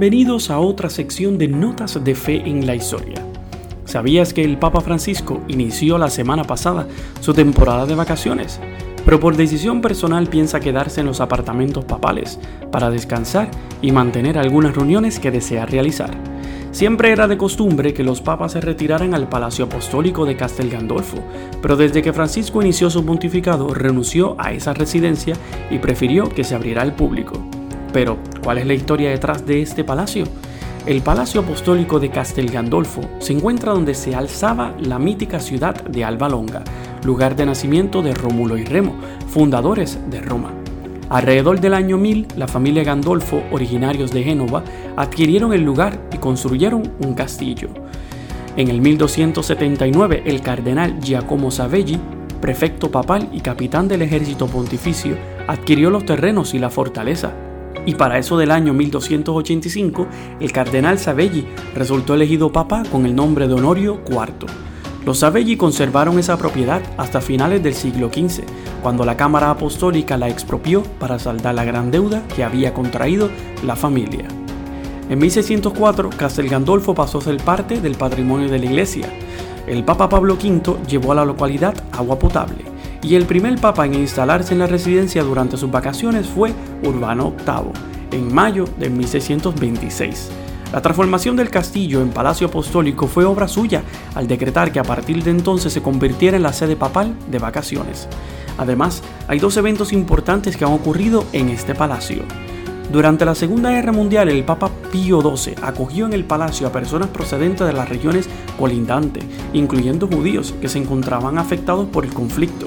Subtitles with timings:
[0.00, 3.16] Bienvenidos a otra sección de Notas de Fe en la Historia.
[3.84, 6.86] ¿Sabías que el Papa Francisco inició la semana pasada
[7.20, 8.60] su temporada de vacaciones?
[9.04, 12.38] Pero por decisión personal piensa quedarse en los apartamentos papales
[12.70, 13.50] para descansar
[13.82, 16.16] y mantener algunas reuniones que desea realizar.
[16.70, 21.16] Siempre era de costumbre que los papas se retiraran al Palacio Apostólico de Castel Gandolfo,
[21.60, 25.34] pero desde que Francisco inició su pontificado renunció a esa residencia
[25.72, 27.47] y prefirió que se abriera al público.
[27.92, 30.24] Pero, ¿cuál es la historia detrás de este palacio?
[30.86, 36.04] El Palacio Apostólico de Castel Gandolfo se encuentra donde se alzaba la mítica ciudad de
[36.04, 36.64] Alba Longa,
[37.04, 38.94] lugar de nacimiento de Rómulo y Remo,
[39.26, 40.50] fundadores de Roma.
[41.10, 44.62] Alrededor del año 1000, la familia Gandolfo, originarios de Génova,
[44.96, 47.68] adquirieron el lugar y construyeron un castillo.
[48.56, 51.98] En el 1279, el cardenal Giacomo Savelli,
[52.40, 55.16] prefecto papal y capitán del ejército pontificio,
[55.46, 57.32] adquirió los terrenos y la fortaleza,
[57.86, 60.06] y para eso del año 1285,
[60.40, 64.46] el cardenal Savelli resultó elegido papa con el nombre de Honorio IV.
[65.06, 68.42] Los Savelli conservaron esa propiedad hasta finales del siglo XV,
[68.82, 73.30] cuando la Cámara Apostólica la expropió para saldar la gran deuda que había contraído
[73.64, 74.28] la familia.
[75.08, 79.08] En 1604, Castel Gandolfo pasó a ser parte del patrimonio de la iglesia.
[79.66, 83.94] El Papa Pablo V llevó a la localidad agua potable y el primer papa en
[83.94, 90.30] instalarse en la residencia durante sus vacaciones fue Urbano VIII, en mayo de 1626.
[90.72, 93.82] La transformación del castillo en palacio apostólico fue obra suya
[94.14, 98.06] al decretar que a partir de entonces se convirtiera en la sede papal de vacaciones.
[98.58, 102.22] Además, hay dos eventos importantes que han ocurrido en este palacio.
[102.92, 107.08] Durante la Segunda Guerra Mundial, el Papa Pío XII acogió en el palacio a personas
[107.08, 112.66] procedentes de las regiones colindantes, incluyendo judíos que se encontraban afectados por el conflicto.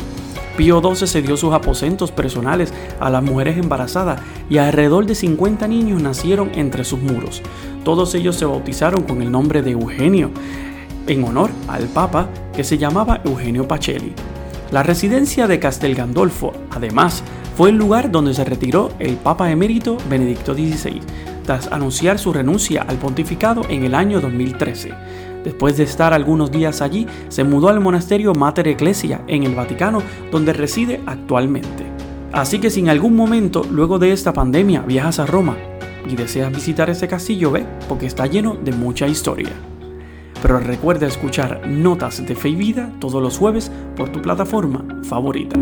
[0.62, 6.04] Pío XII cedió sus aposentos personales a las mujeres embarazadas y alrededor de 50 niños
[6.04, 7.42] nacieron entre sus muros.
[7.84, 10.30] Todos ellos se bautizaron con el nombre de Eugenio,
[11.08, 14.14] en honor al Papa que se llamaba Eugenio Pacelli.
[14.70, 17.24] La residencia de Castel Gandolfo, además,
[17.58, 21.02] fue el lugar donde se retiró el Papa emérito Benedicto XVI,
[21.44, 24.92] tras anunciar su renuncia al pontificado en el año 2013.
[25.44, 30.02] Después de estar algunos días allí, se mudó al monasterio Mater Ecclesia en el Vaticano,
[30.32, 31.86] donde reside actualmente.
[32.32, 35.58] Así que si en algún momento, luego de esta pandemia, viajas a Roma
[36.08, 39.50] y deseas visitar ese castillo, ve, porque está lleno de mucha historia.
[40.42, 45.60] Pero recuerda escuchar Notas de Fe y Vida todos los jueves por tu plataforma favorita.